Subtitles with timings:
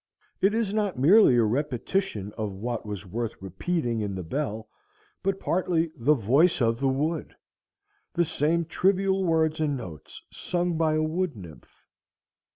[0.41, 4.67] It is not merely a repetition of what was worth repeating in the bell,
[5.21, 7.35] but partly the voice of the wood;
[8.11, 11.85] the same trivial words and notes sung by a wood nymph.